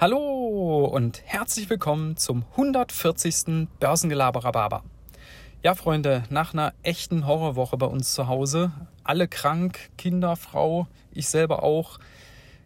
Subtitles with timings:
[0.00, 3.68] Hallo und herzlich willkommen zum 140.
[3.80, 4.82] Börsengelaber
[5.62, 8.72] Ja, Freunde, nach einer echten Horrorwoche bei uns zu Hause,
[9.04, 11.98] alle krank, Kinder, Frau, ich selber auch,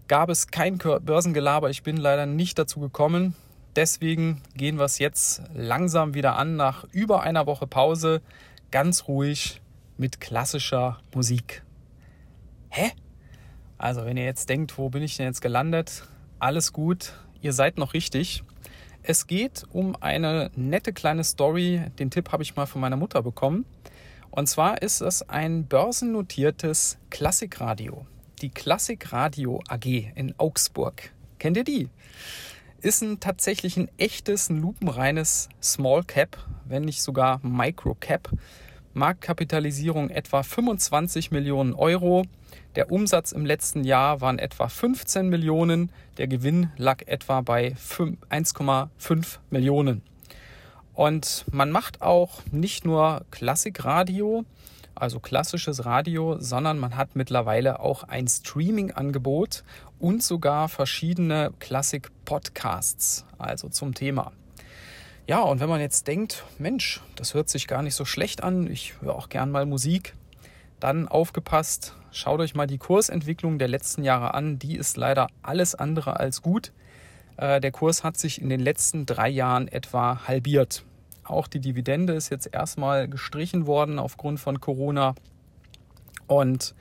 [0.06, 1.70] gab es kein Börsengelaber.
[1.70, 3.34] Ich bin leider nicht dazu gekommen.
[3.74, 8.22] Deswegen gehen wir es jetzt langsam wieder an nach über einer Woche Pause,
[8.70, 9.60] ganz ruhig
[9.96, 11.64] mit klassischer Musik.
[12.68, 12.92] Hä?
[13.76, 16.08] Also, wenn ihr jetzt denkt, wo bin ich denn jetzt gelandet?
[16.44, 18.44] Alles gut, ihr seid noch richtig.
[19.02, 21.80] Es geht um eine nette kleine Story.
[21.98, 23.64] Den Tipp habe ich mal von meiner Mutter bekommen.
[24.30, 28.04] Und zwar ist es ein börsennotiertes Klassikradio.
[28.42, 31.14] Die Klassikradio AG in Augsburg.
[31.38, 31.88] Kennt ihr die?
[32.82, 36.36] Ist ein tatsächlich ein echtes, ein lupenreines Small Cap,
[36.66, 38.28] wenn nicht sogar Micro Cap.
[38.94, 42.24] Marktkapitalisierung etwa 25 Millionen Euro.
[42.76, 45.90] Der Umsatz im letzten Jahr waren etwa 15 Millionen.
[46.16, 50.02] Der Gewinn lag etwa bei 1,5 Millionen.
[50.94, 54.44] Und man macht auch nicht nur Klassikradio,
[54.94, 59.64] also klassisches Radio, sondern man hat mittlerweile auch ein Streaming-Angebot
[59.98, 64.32] und sogar verschiedene Klassik-Podcasts, also zum Thema.
[65.26, 68.70] Ja, und wenn man jetzt denkt, Mensch, das hört sich gar nicht so schlecht an,
[68.70, 70.14] ich höre auch gern mal Musik,
[70.80, 74.58] dann aufgepasst, schaut euch mal die Kursentwicklung der letzten Jahre an.
[74.58, 76.72] Die ist leider alles andere als gut.
[77.38, 80.84] Äh, der Kurs hat sich in den letzten drei Jahren etwa halbiert.
[81.24, 85.14] Auch die Dividende ist jetzt erstmal gestrichen worden aufgrund von Corona.
[86.26, 86.74] Und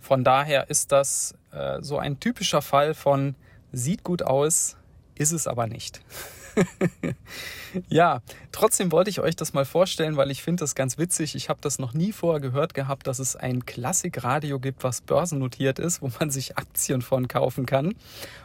[0.00, 3.36] von daher ist das äh, so ein typischer Fall von
[3.70, 4.76] sieht gut aus,
[5.14, 6.00] ist es aber nicht.
[7.88, 8.20] ja,
[8.52, 11.34] trotzdem wollte ich euch das mal vorstellen, weil ich finde das ganz witzig.
[11.34, 15.78] Ich habe das noch nie vorher gehört gehabt, dass es ein Klassikradio gibt, was börsennotiert
[15.78, 17.94] ist, wo man sich Aktien von kaufen kann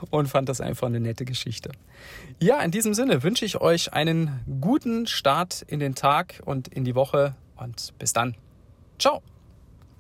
[0.10, 1.72] und fand das einfach eine nette Geschichte.
[2.40, 6.86] Ja, in diesem Sinne wünsche ich euch einen guten Start in den Tag und in
[6.86, 8.36] die Woche und bis dann.
[8.98, 9.22] Ciao.